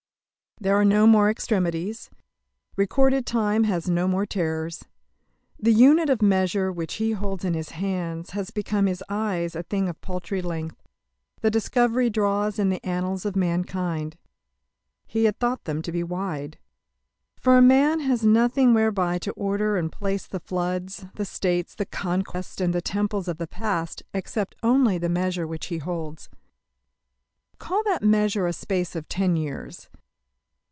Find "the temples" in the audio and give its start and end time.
22.71-23.27